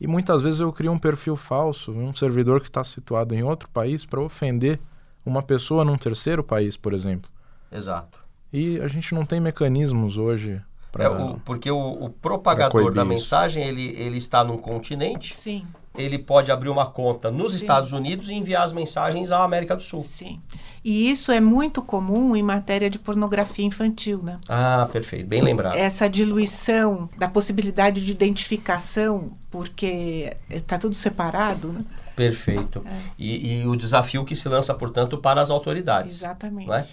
E 0.00 0.06
muitas 0.06 0.42
vezes 0.42 0.60
eu 0.60 0.72
crio 0.72 0.92
um 0.92 0.98
perfil 0.98 1.36
falso, 1.36 1.90
um 1.90 2.14
servidor 2.14 2.60
que 2.60 2.68
está 2.68 2.84
situado 2.84 3.34
em 3.34 3.42
outro 3.42 3.68
país, 3.70 4.04
para 4.04 4.20
ofender 4.20 4.78
uma 5.24 5.42
pessoa 5.42 5.84
num 5.84 5.96
terceiro 5.96 6.44
país, 6.44 6.76
por 6.76 6.92
exemplo. 6.92 7.28
Exato. 7.72 8.25
E 8.52 8.80
a 8.80 8.88
gente 8.88 9.14
não 9.14 9.24
tem 9.24 9.40
mecanismos 9.40 10.16
hoje 10.18 10.60
para. 10.92 11.04
É, 11.04 11.08
o- 11.08 11.40
porque 11.44 11.70
o, 11.70 12.04
o 12.04 12.10
propagador 12.10 12.92
da 12.92 13.04
mensagem, 13.04 13.64
ele, 13.66 13.88
ele 13.98 14.16
está 14.18 14.42
num 14.44 14.56
continente, 14.56 15.34
Sim, 15.34 15.66
ele 15.94 16.18
pode 16.18 16.50
abrir 16.52 16.68
uma 16.68 16.86
conta 16.86 17.30
nos 17.30 17.50
Sim. 17.52 17.56
Estados 17.56 17.92
Unidos 17.92 18.28
e 18.30 18.34
enviar 18.34 18.62
as 18.64 18.72
mensagens 18.72 19.32
à 19.32 19.42
América 19.42 19.74
do 19.76 19.82
Sul. 19.82 20.02
sim. 20.02 20.40
E 20.84 21.10
isso 21.10 21.32
é 21.32 21.40
muito 21.40 21.82
comum 21.82 22.36
em 22.36 22.44
matéria 22.44 22.88
de 22.88 22.96
pornografia 22.96 23.64
infantil, 23.64 24.22
né? 24.22 24.38
Ah, 24.48 24.88
perfeito, 24.92 25.26
bem 25.26 25.42
lembrado. 25.42 25.74
Essa 25.74 26.08
diluição 26.08 27.10
da 27.18 27.26
possibilidade 27.26 28.04
de 28.04 28.12
identificação, 28.12 29.32
porque 29.50 30.36
está 30.48 30.78
tudo 30.78 30.94
separado, 30.94 31.72
né? 31.72 31.84
Perfeito. 32.14 32.84
E, 33.18 33.58
e 33.62 33.66
o 33.66 33.74
desafio 33.74 34.24
que 34.24 34.36
se 34.36 34.48
lança, 34.48 34.72
portanto, 34.74 35.18
para 35.18 35.40
as 35.40 35.50
autoridades. 35.50 36.18
Exatamente. 36.18 36.68
não 36.68 36.74
é? 36.74 36.86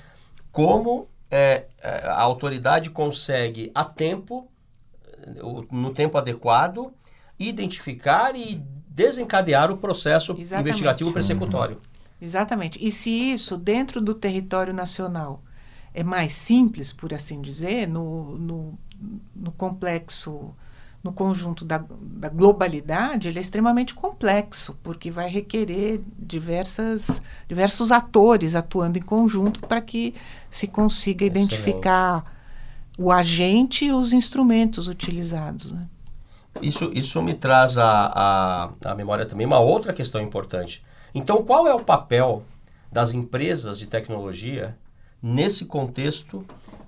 Como 0.51 1.07
é, 1.35 1.65
é, 1.81 2.07
a 2.07 2.21
autoridade 2.21 2.91
consegue, 2.91 3.71
a 3.73 3.83
tempo, 3.83 4.47
no 5.71 5.91
tempo 5.91 6.15
adequado, 6.15 6.93
identificar 7.39 8.35
e 8.35 8.61
desencadear 8.87 9.71
o 9.71 9.77
processo 9.77 10.35
Exatamente. 10.37 10.67
investigativo 10.67 11.11
persecutório. 11.11 11.81
Exatamente. 12.21 12.77
E 12.85 12.91
se 12.91 13.09
isso, 13.09 13.57
dentro 13.57 13.99
do 13.99 14.13
território 14.13 14.71
nacional, 14.71 15.41
é 15.91 16.03
mais 16.03 16.33
simples, 16.33 16.93
por 16.93 17.11
assim 17.11 17.41
dizer, 17.41 17.87
no, 17.87 18.37
no, 18.37 18.79
no 19.35 19.51
complexo, 19.53 20.55
no 21.03 21.11
conjunto 21.11 21.65
da, 21.65 21.83
da 22.01 22.29
globalidade, 22.29 23.27
ele 23.27 23.37
é 23.37 23.41
extremamente 23.41 23.93
complexo, 23.93 24.79
porque 24.81 25.11
vai 25.11 25.29
requerer 25.29 26.01
diversas, 26.17 27.21
diversos 27.47 27.91
atores 27.91 28.55
atuando 28.55 28.97
em 28.97 29.01
conjunto 29.01 29.59
para 29.61 29.81
que 29.81 30.15
se 30.49 30.65
consiga 30.65 31.25
Excelente. 31.25 31.53
identificar 31.55 32.33
o 32.97 33.11
agente 33.11 33.85
e 33.85 33.91
os 33.91 34.13
instrumentos 34.13 34.87
utilizados. 34.87 35.73
Né? 35.73 35.85
Isso, 36.61 36.89
isso 36.93 37.21
me 37.21 37.33
traz 37.33 37.77
à, 37.77 38.69
à, 38.83 38.91
à 38.91 38.95
memória 38.95 39.25
também 39.25 39.45
uma 39.45 39.59
outra 39.59 39.91
questão 39.91 40.21
importante. 40.21 40.85
Então, 41.13 41.43
qual 41.43 41.67
é 41.67 41.73
o 41.73 41.83
papel 41.83 42.43
das 42.89 43.11
empresas 43.11 43.77
de 43.77 43.87
tecnologia 43.87 44.77
nesse 45.21 45.65
contexto? 45.65 46.45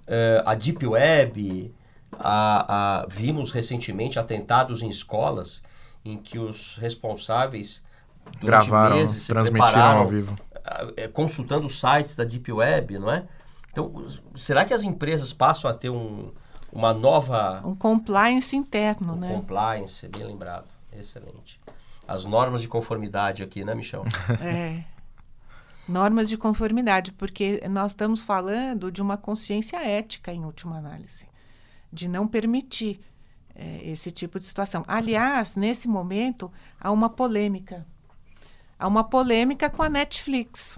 Eh, 0.07 0.43
a 0.45 0.53
Deep 0.53 0.85
Web, 0.85 1.73
a, 2.19 3.01
a- 3.01 3.05
vimos 3.07 3.51
recentemente 3.51 4.17
atentados 4.19 4.81
em 4.81 4.89
escolas 4.89 5.63
em 6.03 6.17
que 6.17 6.37
os 6.37 6.77
responsáveis 6.77 7.83
gravaram, 8.41 8.95
meses 8.97 9.25
transmitiram 9.27 9.97
ao 9.99 10.07
vivo. 10.07 10.35
ah, 10.63 10.87
eh, 10.97 11.07
consultando 11.07 11.65
os 11.67 11.79
sites 11.79 12.15
da 12.15 12.23
Deep 12.23 12.51
Web, 12.51 12.99
não 12.99 13.11
é? 13.11 13.23
Então, 13.71 14.05
será 14.35 14.63
que 14.65 14.73
as 14.73 14.83
empresas 14.83 15.33
passam 15.33 15.69
a 15.69 15.73
ter 15.73 15.89
um, 15.89 16.31
uma 16.71 16.93
nova 16.93 17.61
Um 17.65 17.75
compliance 17.75 18.55
interno, 18.55 19.13
o 19.13 19.15
né? 19.15 19.33
Compliance, 19.33 20.07
bem 20.07 20.23
lembrado. 20.23 20.65
Excelente. 20.93 21.59
As 22.07 22.23
normas 22.23 22.61
de 22.61 22.67
conformidade 22.67 23.43
aqui, 23.43 23.65
né, 23.65 23.73
Michel? 23.75 24.05
É. 24.41 24.83
Normas 25.87 26.29
de 26.29 26.37
conformidade, 26.37 27.11
porque 27.11 27.61
nós 27.69 27.91
estamos 27.91 28.23
falando 28.23 28.91
de 28.91 29.01
uma 29.01 29.17
consciência 29.17 29.77
ética, 29.85 30.31
em 30.33 30.43
última 30.45 30.77
análise, 30.77 31.27
de 31.95 32.07
não 32.07 32.27
permitir 32.27 32.99
eh, 33.55 33.79
esse 33.83 34.11
tipo 34.11 34.37
de 34.39 34.45
situação. 34.45 34.83
Aliás, 34.87 35.55
nesse 35.55 35.87
momento, 35.87 36.51
há 36.79 36.91
uma 36.91 37.09
polêmica. 37.09 37.85
Há 38.77 38.87
uma 38.87 39.03
polêmica 39.05 39.69
com 39.69 39.81
a 39.81 39.89
Netflix. 39.89 40.77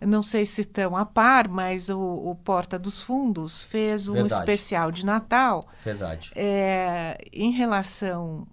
Eu 0.00 0.08
não 0.08 0.22
sei 0.22 0.44
se 0.44 0.62
estão 0.62 0.96
a 0.96 1.06
par, 1.06 1.48
mas 1.48 1.88
o, 1.88 1.98
o 1.98 2.34
Porta 2.34 2.78
dos 2.78 3.00
Fundos 3.00 3.62
fez 3.62 4.08
um 4.08 4.14
Verdade. 4.14 4.40
especial 4.42 4.90
de 4.90 5.06
Natal 5.06 5.66
Verdade. 5.84 6.32
eh, 6.34 7.16
em 7.32 7.52
relação 7.52 8.46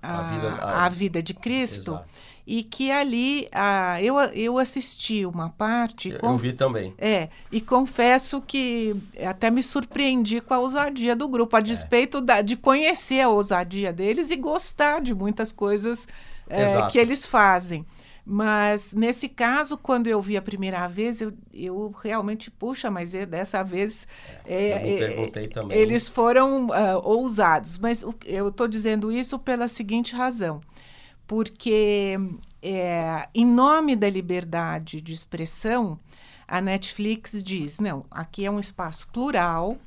à 0.00 0.22
vida- 0.22 0.54
a- 0.62 0.88
vida 0.88 1.22
de 1.22 1.34
Cristo. 1.34 1.90
Exato. 1.92 2.08
E 2.46 2.62
que 2.62 2.90
ali 2.90 3.48
ah, 3.52 4.02
eu, 4.02 4.16
eu 4.18 4.58
assisti 4.58 5.24
uma 5.24 5.48
parte. 5.48 6.10
Eu, 6.10 6.18
eu 6.22 6.36
vi 6.36 6.52
também. 6.52 6.92
É, 6.98 7.28
e 7.50 7.60
confesso 7.60 8.40
que 8.42 8.94
até 9.26 9.50
me 9.50 9.62
surpreendi 9.62 10.40
com 10.42 10.52
a 10.52 10.58
ousadia 10.58 11.16
do 11.16 11.26
grupo, 11.26 11.56
a 11.56 11.60
despeito 11.60 12.20
da- 12.20 12.42
de 12.42 12.54
conhecer 12.56 13.22
a 13.22 13.28
ousadia 13.30 13.92
deles 13.92 14.30
e 14.30 14.36
gostar 14.36 15.00
de 15.00 15.14
muitas 15.14 15.52
coisas 15.52 16.06
é, 16.48 16.86
que 16.90 16.98
eles 16.98 17.24
fazem. 17.24 17.86
Mas 18.26 18.94
nesse 18.94 19.28
caso, 19.28 19.76
quando 19.76 20.06
eu 20.06 20.20
vi 20.20 20.36
a 20.36 20.42
primeira 20.42 20.86
vez, 20.88 21.20
eu, 21.20 21.32
eu 21.52 21.94
realmente, 22.02 22.50
puxa, 22.50 22.90
mas 22.90 23.14
é- 23.14 23.26
dessa 23.26 23.62
vez 23.62 24.08
é, 24.46 24.70
é, 24.70 25.46
também. 25.48 25.76
eles 25.76 26.08
foram 26.08 26.72
ah, 26.72 26.98
ousados. 27.04 27.76
Mas 27.76 28.04
eu 28.24 28.48
estou 28.48 28.66
dizendo 28.66 29.12
isso 29.12 29.38
pela 29.38 29.68
seguinte 29.68 30.14
razão. 30.14 30.62
Porque, 31.26 32.18
é, 32.62 33.28
em 33.34 33.46
nome 33.46 33.96
da 33.96 34.08
liberdade 34.08 35.00
de 35.00 35.12
expressão, 35.12 35.98
a 36.46 36.60
Netflix 36.60 37.42
diz: 37.42 37.78
não, 37.78 38.04
aqui 38.10 38.44
é 38.44 38.50
um 38.50 38.60
espaço 38.60 39.08
plural, 39.08 39.78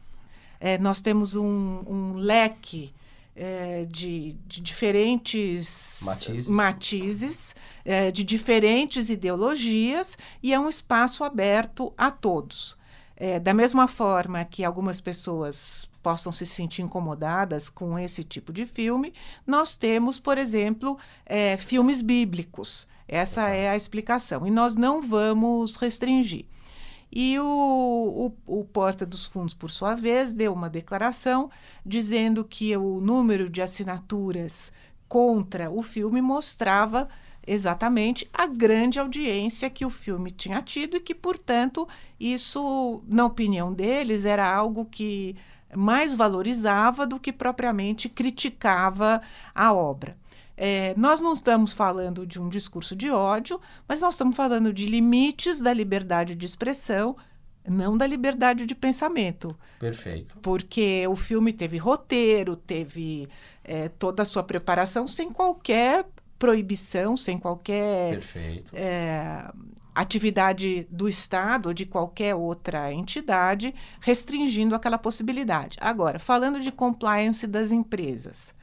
é, 0.60 0.78
nós 0.78 1.02
temos 1.02 1.36
um, 1.36 1.84
um 1.88 2.14
leque 2.16 2.94
é, 3.36 3.86
de, 3.86 4.36
de 4.48 4.62
diferentes 4.62 6.00
Matizes. 6.02 6.48
matizes, 6.48 7.56
é, 7.86 8.12
de 8.12 8.24
diferentes 8.24 9.10
ideologias, 9.10 10.18
e 10.42 10.54
é 10.54 10.60
um 10.60 10.68
espaço 10.68 11.24
aberto 11.24 11.94
a 11.96 12.10
todos. 12.10 12.76
É, 13.16 13.40
da 13.40 13.54
mesma 13.54 13.88
forma 13.88 14.44
que 14.46 14.64
algumas 14.64 15.02
pessoas 15.02 15.90
possam 16.08 16.32
se 16.32 16.46
sentir 16.46 16.84
incomodadas 16.84 17.70
com 17.70 18.00
esse 18.00 18.24
tipo 18.24 18.54
de 18.54 18.66
filme, 18.66 19.14
nós 19.46 19.76
temos, 19.76 20.18
por 20.18 20.38
exemplo, 20.38 20.98
é, 21.26 21.58
filmes 21.58 22.02
bíblicos. 22.02 22.88
Essa 23.06 23.50
é 23.50 23.68
a 23.68 23.76
explicação. 23.76 24.48
E 24.48 24.50
nós 24.50 24.74
não 24.74 25.02
vamos 25.02 25.76
restringir. 25.76 26.46
E 27.12 27.38
o, 27.38 28.32
o, 28.48 28.60
o, 28.60 28.64
Porta 28.64 29.06
dos 29.06 29.26
Fundos, 29.26 29.54
por 29.54 29.70
sua 29.70 29.96
vez, 29.96 30.32
deu 30.32 30.54
uma 30.54 30.70
declaração 30.70 31.52
dizendo 31.86 32.42
que 32.46 32.78
o 32.78 33.02
número 33.02 33.50
de 33.50 33.62
assinaturas 33.62 34.72
contra 35.10 35.70
o 35.70 35.84
filme 35.84 36.22
mostrava 36.22 37.10
exatamente 37.46 38.30
a 38.32 38.48
grande 38.48 38.98
audiência 38.98 39.70
que 39.70 39.86
o 39.86 39.90
filme 39.90 40.32
tinha 40.32 40.62
tido 40.62 40.96
e 40.96 41.02
que, 41.02 41.14
portanto, 41.14 41.86
isso, 42.18 43.04
na 43.06 43.26
opinião 43.26 43.74
deles, 43.74 44.24
era 44.24 44.50
algo 44.50 44.86
que 44.86 45.36
mais 45.76 46.14
valorizava 46.16 47.06
do 47.06 47.20
que 47.20 47.32
propriamente 47.32 48.08
criticava 48.10 49.22
a 49.54 49.74
obra. 49.74 50.18
É, 50.56 50.96
nós 50.98 51.22
não 51.22 51.34
estamos 51.34 51.72
falando 51.72 52.26
de 52.26 52.42
um 52.42 52.50
discurso 52.50 52.96
de 52.96 53.12
ódio, 53.12 53.62
mas 53.88 54.02
nós 54.02 54.16
estamos 54.16 54.36
falando 54.36 54.74
de 54.74 54.88
limites 54.88 55.60
da 55.60 55.72
liberdade 55.72 56.34
de 56.34 56.46
expressão, 56.46 57.16
não 57.68 57.96
da 57.96 58.08
liberdade 58.08 58.66
de 58.66 58.74
pensamento. 58.74 59.56
Perfeito. 59.78 60.36
Porque 60.42 61.06
o 61.08 61.16
filme 61.16 61.54
teve 61.54 61.78
roteiro, 61.78 62.56
teve 62.56 63.30
é, 63.64 63.90
toda 63.90 64.24
a 64.24 64.26
sua 64.26 64.42
preparação 64.42 65.08
sem 65.08 65.30
qualquer 65.32 66.06
proibição, 66.40 67.16
sem 67.16 67.38
qualquer 67.38 68.20
é, 68.74 69.52
atividade 70.02 70.88
do 70.92 71.10
Estado 71.10 71.68
ou 71.68 71.74
de 71.74 71.86
qualquer 71.86 72.36
outra 72.36 72.94
entidade 72.94 73.74
restringindo 74.00 74.76
aquela 74.76 74.98
possibilidade. 74.98 75.78
Agora, 75.82 76.20
falando 76.20 76.60
de 76.60 76.72
compliance 76.72 77.48
das 77.48 77.72
empresas. 77.72 78.54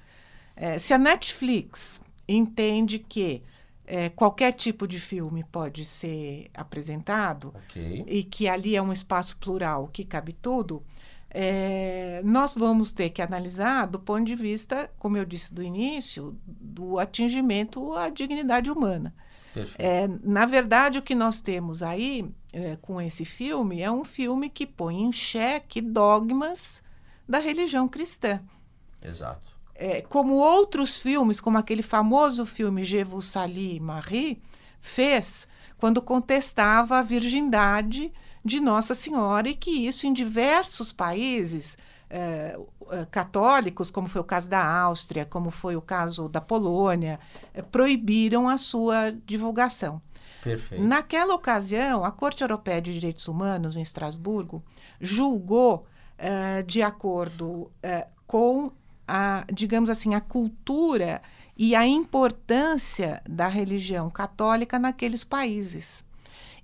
É, 0.57 0.79
se 0.79 0.95
a 0.95 0.99
Netflix 0.99 2.00
entende 2.29 2.99
que 2.99 3.43
é, 3.87 4.09
qualquer 4.09 4.53
tipo 4.53 4.87
de 4.87 4.99
filme 5.00 5.45
pode 5.45 5.85
ser 5.85 6.50
apresentado 6.55 7.53
okay. 7.67 8.05
e 8.07 8.23
que 8.23 8.49
ali 8.49 8.76
é 8.76 8.81
um 8.81 8.93
espaço 8.93 9.37
plural 9.37 9.88
que 9.88 10.05
cabe 10.05 10.33
tudo, 10.33 10.83
é, 11.29 12.23
nós 12.25 12.55
vamos 12.55 12.93
ter 12.93 13.11
que 13.11 13.21
analisar 13.21 13.87
do 13.87 13.99
ponto 13.99 14.25
de 14.25 14.37
vista, 14.37 14.88
como 14.99 15.17
eu 15.17 15.25
disse 15.25 15.53
do 15.53 15.62
início, 15.62 16.38
do 16.47 16.99
atingimento 16.99 17.93
à 17.93 18.09
dignidade 18.09 18.71
humana. 18.71 19.12
É, 19.78 20.08
na 20.23 20.46
verdade, 20.46 20.99
o 20.99 21.02
que 21.02 21.14
nós 21.14 21.40
temos 21.40 21.82
aí 21.82 22.28
é, 22.52 22.76
com 22.76 23.00
esse 23.00 23.25
filme 23.25 23.80
é 23.80 23.90
um 23.90 24.04
filme 24.04 24.49
que 24.49 24.66
põe 24.66 25.02
em 25.02 25.12
xeque 25.12 25.80
dogmas 25.80 26.82
da 27.28 27.38
religião 27.38 27.88
cristã. 27.88 28.40
Exato 29.02 29.54
é, 29.75 30.00
como 30.02 30.34
outros 30.34 30.96
filmes, 30.99 31.40
como 31.40 31.58
aquele 31.58 31.82
famoso 31.82 32.46
filme 32.46 32.84
Je 32.84 33.02
vous 33.02 33.25
salue 33.25 33.80
Marie, 33.80 34.40
fez 34.80 35.49
quando 35.76 36.00
contestava 36.00 36.99
a 36.99 37.02
virgindade 37.02 38.12
de 38.44 38.61
Nossa 38.61 38.94
Senhora 38.94 39.49
e 39.49 39.54
que 39.54 39.70
isso 39.70 40.06
em 40.06 40.12
diversos 40.12 40.92
países 40.92 41.76
é, 42.14 42.56
é 42.90 43.04
católicos, 43.06 43.90
como 43.90 44.09
foi 44.09 44.21
o 44.21 44.25
caso 44.25 44.49
da 44.49 44.64
Áustria, 44.64 45.25
como 45.25 45.50
foi 45.50 45.75
o 45.75 45.83
caso 45.83 46.28
da 46.28 46.40
Polônia, 46.40 47.18
é, 47.52 47.61
proibiram 47.61 48.49
a 48.49 48.56
sua 48.56 49.11
divulgação. 49.26 50.00
Perfeito. 50.42 50.85
Naquela 50.85 51.35
ocasião, 51.35 52.04
a 52.04 52.12
Corte 52.12 52.42
Europeia 52.42 52.80
de 52.80 52.92
Direitos 52.92 53.26
Humanos, 53.28 53.76
em 53.76 53.83
Estrasburgo, 53.83 54.62
julgou, 55.00 55.87
de 56.66 56.83
acordo 56.83 57.73
com 58.26 58.71
a, 59.09 59.44
digamos 59.52 59.88
assim, 59.90 60.14
a 60.14 60.21
cultura 60.21 61.23
e 61.56 61.75
a 61.75 61.87
importância 61.87 63.23
da 63.28 63.49
religião 63.49 64.11
católica 64.11 64.78
naqueles 64.78 65.25
países. 65.25 66.04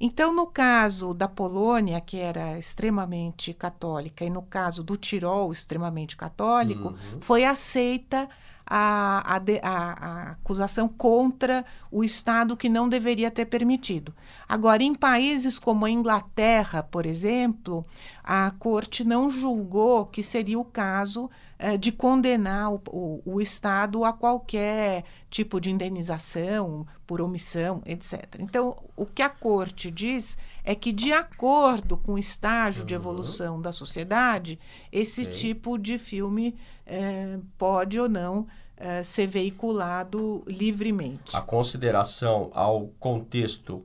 Então, 0.00 0.34
no 0.34 0.46
caso 0.46 1.12
da 1.12 1.28
Polônia, 1.28 2.00
que 2.00 2.16
era 2.16 2.58
extremamente 2.58 3.52
católica, 3.52 4.24
e 4.24 4.30
no 4.30 4.40
caso 4.40 4.82
do 4.82 4.96
Tirol, 4.96 5.52
extremamente 5.52 6.16
católico, 6.16 6.88
uhum. 6.88 7.20
foi 7.20 7.44
aceita 7.44 8.26
a, 8.72 9.36
a, 9.36 9.42
a, 9.62 9.92
a, 9.92 10.30
acusação 10.30 10.86
contra 10.88 11.64
o 11.90 12.04
Estado 12.04 12.56
que 12.56 12.68
não 12.68 12.88
deveria 12.88 13.28
ter 13.28 13.46
permitido. 13.46 14.14
Agora, 14.48 14.80
em 14.80 14.94
países 14.94 15.58
como 15.58 15.84
a 15.84 15.90
Inglaterra, 15.90 16.80
por 16.80 17.04
exemplo, 17.04 17.84
a 18.22 18.52
corte 18.60 19.02
não 19.02 19.28
julgou 19.28 20.06
que 20.06 20.22
seria 20.22 20.56
o 20.56 20.64
caso 20.64 21.28
eh, 21.58 21.76
de 21.76 21.90
condenar 21.90 22.72
o, 22.72 22.80
o, 22.86 23.22
o, 23.24 23.40
Estado 23.40 24.04
a 24.04 24.12
qualquer 24.12 25.04
tipo 25.28 25.60
de 25.60 25.68
indenização 25.68 26.86
por 27.04 27.20
omissão, 27.20 27.82
etc. 27.84 28.36
Então, 28.38 28.76
o 28.94 29.04
que 29.04 29.20
a 29.20 29.28
corte 29.28 29.90
diz 29.90 30.38
é 30.62 30.76
que, 30.76 30.92
de 30.92 31.12
acordo 31.12 31.96
com 31.96 32.12
o 32.12 32.18
estágio 32.18 32.82
uhum. 32.82 32.86
de 32.86 32.94
evolução 32.94 33.60
da 33.60 33.72
sociedade, 33.72 34.60
esse 34.92 35.24
tipo 35.24 35.76
de 35.76 35.98
filme 35.98 36.56
eh, 36.90 37.38
pode 37.56 38.00
ou 38.00 38.08
não 38.08 38.46
eh, 38.76 39.02
ser 39.02 39.28
veiculado 39.28 40.42
livremente. 40.46 41.36
A 41.36 41.40
consideração 41.40 42.50
ao 42.52 42.88
contexto 42.98 43.84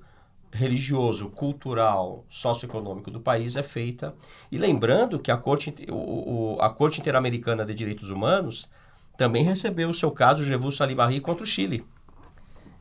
religioso, 0.51 1.29
cultural, 1.29 2.25
socioeconômico 2.29 3.11
do 3.11 3.19
país 3.19 3.55
é 3.55 3.61
feita. 3.61 4.15
E 4.51 4.57
lembrando 4.57 5.19
que 5.19 5.29
a 5.29 5.37
Corte, 5.37 5.75
o, 5.89 6.55
o, 6.55 6.57
a 6.61 6.69
Corte 6.69 6.99
Interamericana 6.99 7.65
de 7.65 7.73
Direitos 7.75 8.09
Humanos 8.09 8.67
também 9.15 9.43
recebeu 9.43 9.89
o 9.89 9.93
seu 9.93 10.09
caso 10.09 10.43
Jevus 10.43 10.77
Salimari 10.77 11.19
contra 11.19 11.43
o 11.43 11.47
Chile. 11.47 11.85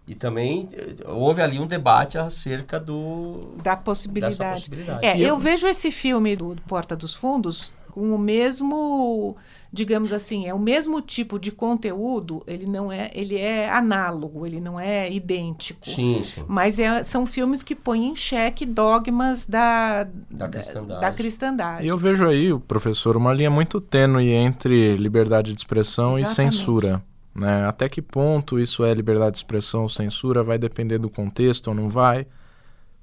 E 0.06 0.14
também 0.14 0.68
eh, 0.72 0.94
houve 1.06 1.42
ali 1.42 1.58
um 1.58 1.66
debate 1.66 2.16
acerca 2.16 2.78
do 2.78 3.56
da 3.62 3.76
possibilidade. 3.76 4.37
possibilidade. 4.37 5.04
É, 5.04 5.18
eu, 5.18 5.28
eu 5.28 5.38
vejo 5.38 5.66
esse 5.66 5.90
filme 5.90 6.37
do 6.37 6.56
Porta 6.66 6.94
dos 6.94 7.14
Fundos 7.14 7.72
com 7.90 8.14
o 8.14 8.18
mesmo 8.18 9.37
digamos 9.74 10.12
assim, 10.12 10.46
é 10.46 10.54
o 10.54 10.58
mesmo 10.58 11.00
tipo 11.02 11.37
de 11.37 11.50
conteúdo, 11.50 12.44
ele 12.46 12.64
não 12.64 12.92
é, 12.92 13.10
ele 13.12 13.37
é 13.37 13.68
análogo, 13.68 14.46
ele 14.46 14.60
não 14.60 14.78
é 14.78 15.10
idêntico. 15.10 15.90
Sim, 15.90 16.22
sim. 16.22 16.44
Mas 16.46 16.78
é, 16.78 17.02
são 17.02 17.26
filmes 17.26 17.60
que 17.60 17.74
põem 17.74 18.10
em 18.10 18.16
xeque 18.16 18.64
dogmas 18.64 19.46
da, 19.46 20.06
da, 20.30 20.48
cristandade. 20.48 21.00
da 21.00 21.12
cristandade. 21.12 21.84
E 21.84 21.88
eu 21.88 21.98
vejo 21.98 22.24
aí, 22.24 22.56
professor, 22.60 23.16
uma 23.16 23.32
linha 23.34 23.50
muito 23.50 23.80
tênue 23.80 24.30
entre 24.30 24.96
liberdade 24.96 25.52
de 25.52 25.58
expressão 25.58 26.16
Exatamente. 26.16 26.54
e 26.54 26.56
censura. 26.56 27.02
Né? 27.34 27.66
Até 27.66 27.88
que 27.88 28.00
ponto 28.00 28.60
isso 28.60 28.84
é 28.84 28.94
liberdade 28.94 29.32
de 29.32 29.38
expressão 29.38 29.82
ou 29.82 29.88
censura? 29.88 30.44
Vai 30.44 30.56
depender 30.56 30.98
do 30.98 31.10
contexto 31.10 31.66
ou 31.66 31.74
não 31.74 31.90
vai? 31.90 32.28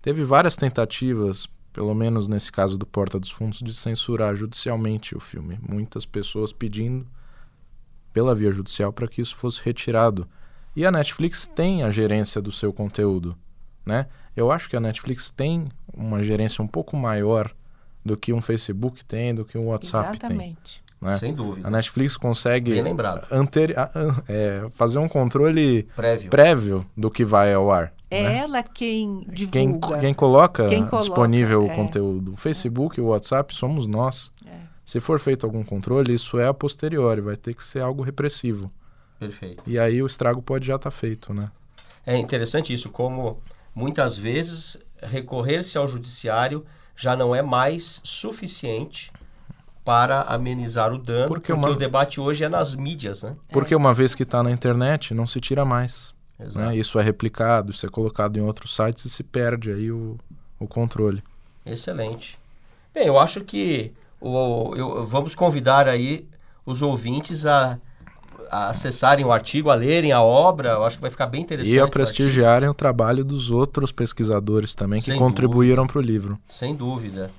Teve 0.01 0.23
várias 0.23 0.55
tentativas 0.55 1.47
pelo 1.73 1.93
menos 1.93 2.27
nesse 2.27 2.51
caso 2.51 2.77
do 2.77 2.85
Porta 2.85 3.19
dos 3.19 3.31
Fundos, 3.31 3.59
de 3.59 3.73
censurar 3.73 4.35
judicialmente 4.35 5.15
o 5.15 5.19
filme. 5.19 5.57
Muitas 5.61 6.05
pessoas 6.05 6.51
pedindo 6.51 7.05
pela 8.13 8.35
via 8.35 8.51
judicial 8.51 8.91
para 8.91 9.07
que 9.07 9.21
isso 9.21 9.35
fosse 9.35 9.61
retirado. 9.63 10.27
E 10.75 10.85
a 10.85 10.91
Netflix 10.91 11.47
tem 11.47 11.83
a 11.83 11.89
gerência 11.91 12.41
do 12.41 12.51
seu 12.51 12.71
conteúdo, 12.71 13.35
né? 13.85 14.07
Eu 14.35 14.51
acho 14.51 14.69
que 14.69 14.75
a 14.75 14.79
Netflix 14.79 15.29
tem 15.31 15.67
uma 15.93 16.23
gerência 16.23 16.63
um 16.63 16.67
pouco 16.67 16.95
maior 16.95 17.53
do 18.03 18.15
que 18.15 18.31
um 18.31 18.41
Facebook 18.41 19.03
tem, 19.03 19.35
do 19.35 19.43
que 19.43 19.57
um 19.57 19.67
WhatsApp 19.67 20.17
Exatamente. 20.17 20.81
tem. 20.99 21.09
Né? 21.09 21.17
Sem 21.17 21.33
dúvida. 21.33 21.67
A 21.67 21.71
Netflix 21.71 22.15
consegue 22.15 22.71
anteri- 23.31 23.73
é, 24.27 24.67
fazer 24.71 24.99
um 24.99 25.07
controle 25.09 25.83
prévio. 25.95 26.29
prévio 26.29 26.85
do 26.95 27.09
que 27.09 27.25
vai 27.25 27.53
ao 27.53 27.71
ar. 27.71 27.91
É 28.11 28.23
né? 28.23 28.37
ela 28.39 28.61
quem 28.61 29.25
divulga. 29.29 29.87
Quem, 29.87 29.99
quem 30.01 30.13
coloca 30.13 30.67
quem 30.67 30.85
coloca, 30.85 30.97
disponível 30.97 31.65
é. 31.65 31.71
o 31.71 31.75
conteúdo. 31.75 32.33
O 32.33 32.37
Facebook 32.37 32.99
e 32.99 33.01
o 33.01 33.07
WhatsApp 33.07 33.55
somos 33.55 33.87
nós. 33.87 34.33
É. 34.45 34.59
Se 34.85 34.99
for 34.99 35.19
feito 35.19 35.45
algum 35.45 35.63
controle, 35.63 36.13
isso 36.13 36.37
é 36.37 36.45
a 36.45 36.53
posteriori, 36.53 37.21
vai 37.21 37.37
ter 37.37 37.53
que 37.53 37.63
ser 37.63 37.79
algo 37.79 38.03
repressivo. 38.03 38.69
Perfeito. 39.17 39.63
E 39.65 39.79
aí 39.79 40.03
o 40.03 40.05
estrago 40.05 40.41
pode 40.41 40.67
já 40.67 40.75
estar 40.75 40.91
tá 40.91 40.95
feito, 40.95 41.33
né? 41.33 41.49
É 42.05 42.17
interessante 42.17 42.73
isso, 42.73 42.89
como 42.89 43.39
muitas 43.73 44.17
vezes 44.17 44.77
recorrer-se 45.01 45.77
ao 45.77 45.87
judiciário 45.87 46.65
já 46.95 47.15
não 47.15 47.33
é 47.33 47.41
mais 47.41 48.01
suficiente 48.03 49.11
para 49.85 50.21
amenizar 50.23 50.93
o 50.93 50.97
dano, 50.97 51.29
porque, 51.29 51.53
porque 51.53 51.67
uma... 51.67 51.69
o 51.69 51.75
debate 51.75 52.19
hoje 52.19 52.43
é 52.43 52.49
nas 52.49 52.75
mídias, 52.75 53.23
né? 53.23 53.35
Porque 53.49 53.75
uma 53.75 53.93
vez 53.93 54.13
que 54.13 54.23
está 54.23 54.43
na 54.43 54.51
internet, 54.51 55.13
não 55.13 55.25
se 55.25 55.39
tira 55.39 55.63
mais. 55.63 56.13
Né? 56.55 56.77
Isso 56.77 56.99
é 56.99 57.03
replicado, 57.03 57.71
isso 57.71 57.85
é 57.85 57.89
colocado 57.89 58.37
em 58.37 58.41
outros 58.41 58.75
sites 58.75 59.05
e 59.05 59.09
se 59.09 59.23
perde 59.23 59.71
aí 59.71 59.91
o, 59.91 60.17
o 60.59 60.67
controle. 60.67 61.23
Excelente. 61.65 62.37
Bem, 62.93 63.07
eu 63.07 63.19
acho 63.19 63.41
que 63.41 63.91
o, 64.19 64.75
eu, 64.75 65.05
vamos 65.05 65.35
convidar 65.35 65.87
aí 65.87 66.27
os 66.65 66.81
ouvintes 66.81 67.45
a, 67.45 67.77
a, 68.49 68.69
acessarem 68.69 69.25
o 69.25 69.31
artigo, 69.31 69.69
a 69.69 69.75
lerem 69.75 70.11
a 70.11 70.21
obra. 70.21 70.69
Eu 70.69 70.85
acho 70.85 70.97
que 70.97 71.01
vai 71.01 71.11
ficar 71.11 71.27
bem 71.27 71.41
interessante. 71.41 71.75
E 71.75 71.79
a 71.79 71.87
prestigiarem 71.87 72.67
o, 72.67 72.71
o 72.71 72.75
trabalho 72.75 73.23
dos 73.23 73.49
outros 73.49 73.91
pesquisadores 73.91 74.75
também 74.75 74.99
que 74.99 75.07
Sem 75.07 75.17
contribuíram 75.17 75.87
para 75.87 75.99
o 75.99 76.01
livro. 76.01 76.37
Sem 76.47 76.75
dúvida. 76.75 77.31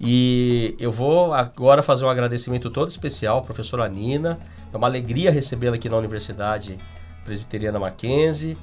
E 0.00 0.76
eu 0.78 0.92
vou 0.92 1.34
agora 1.34 1.82
fazer 1.82 2.04
um 2.04 2.08
agradecimento 2.08 2.70
todo 2.70 2.88
especial 2.88 3.38
à 3.38 3.42
professora 3.42 3.88
Nina. 3.88 4.38
É 4.72 4.76
uma 4.76 4.86
alegria 4.86 5.30
recebê-la 5.30 5.74
aqui 5.74 5.88
na 5.88 5.96
Universidade 5.96 6.78
Presbiteriana 7.28 7.78
Mackenzie 7.78 8.56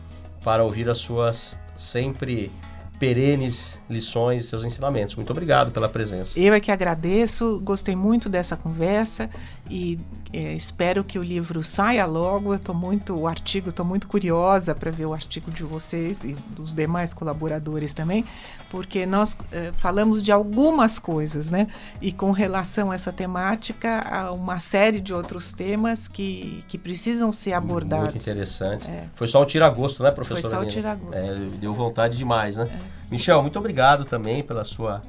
para 0.44 0.64
ouvir 0.64 0.90
as 0.90 0.98
suas 0.98 1.56
sempre 1.76 2.52
perenes 3.00 3.82
lições, 3.90 4.46
seus 4.46 4.64
ensinamentos. 4.64 5.16
Muito 5.16 5.32
obrigado 5.32 5.72
pela 5.72 5.90
presença. 5.90 6.40
Eu 6.40 6.54
é 6.54 6.60
que 6.60 6.72
agradeço, 6.72 7.60
gostei 7.64 7.96
muito 7.96 8.30
dessa 8.30 8.56
conversa 8.56 9.30
e 9.70 10.00
é, 10.32 10.54
espero 10.54 11.04
que 11.04 11.18
o 11.18 11.24
livro 11.24 11.64
saia 11.64 12.06
logo. 12.06 12.52
Eu 12.52 12.58
estou 12.58 12.76
muito, 12.76 13.16
o 13.16 13.28
artigo, 13.28 13.70
estou 13.70 13.86
muito 13.86 14.08
curiosa 14.08 14.74
para 14.76 14.92
ver 14.92 15.06
o 15.06 15.14
artigo 15.14 15.52
de 15.52 15.64
vocês 15.64 16.24
e 16.24 16.34
dos 16.56 16.74
demais 16.74 17.14
colaboradores 17.14 17.94
também, 17.94 18.26
porque 18.70 19.06
nós 19.06 19.38
é, 19.52 19.72
falamos 19.74 20.22
de 20.22 20.32
algumas 20.32 21.00
coisas, 21.00 21.50
né? 21.50 21.68
E 22.02 22.12
com 22.12 22.32
relação 22.32 22.92
a 22.92 22.96
essa 22.96 23.12
temática, 23.12 24.02
há 24.02 24.32
uma 24.32 24.60
série 24.60 25.00
de 25.00 25.14
outros 25.14 25.54
temas 25.54 26.08
que, 26.08 26.64
que 26.68 26.78
precisam 26.78 27.32
ser 27.32 27.54
abordados. 27.54 28.14
Muito 28.14 28.22
interessante. 28.22 28.90
É. 28.90 29.06
Foi 29.14 29.28
só 29.28 29.42
o 29.42 29.46
tira-gosto, 29.46 30.04
né, 30.04 30.12
professora? 30.12 30.42
Foi 30.42 30.50
só 30.50 30.62
o 30.62 30.68
tira-gosto. 30.68 31.32
É, 31.32 31.36
deu 31.58 31.74
vontade 31.74 32.18
demais, 32.18 32.58
né? 32.58 32.70
Michel, 33.10 33.42
muito 33.42 33.58
obrigado 33.60 34.06
também 34.06 34.44
pela 34.44 34.64
sua, 34.64 35.02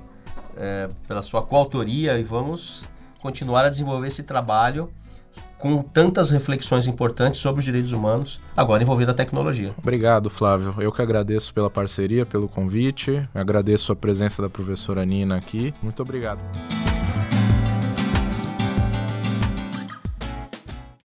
é, 0.56 0.88
pela 1.06 1.22
sua 1.22 1.42
coautoria 1.42 2.18
e 2.18 2.22
vamos 2.22 2.84
continuar 3.20 3.64
a 3.64 3.68
desenvolver 3.68 4.06
esse 4.06 4.22
trabalho 4.22 4.90
com 5.58 5.82
tantas 5.82 6.30
reflexões 6.30 6.86
importantes 6.86 7.40
sobre 7.40 7.60
os 7.60 7.64
direitos 7.64 7.92
humanos, 7.92 8.40
agora 8.56 8.82
envolvendo 8.82 9.10
a 9.10 9.14
tecnologia. 9.14 9.72
Obrigado, 9.78 10.28
Flávio. 10.28 10.74
Eu 10.78 10.92
que 10.92 11.00
agradeço 11.00 11.52
pela 11.54 11.70
parceria, 11.70 12.26
pelo 12.26 12.48
convite, 12.48 13.26
agradeço 13.34 13.90
a 13.90 13.96
presença 13.96 14.42
da 14.42 14.50
professora 14.50 15.04
Nina 15.04 15.36
aqui. 15.36 15.72
Muito 15.82 16.02
obrigado. 16.02 16.40